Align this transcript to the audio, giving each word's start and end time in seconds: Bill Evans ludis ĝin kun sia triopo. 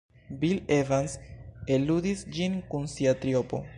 Bill 0.43 0.65
Evans 0.77 1.13
ludis 1.83 2.25
ĝin 2.39 2.57
kun 2.73 2.89
sia 2.95 3.15
triopo. 3.25 3.63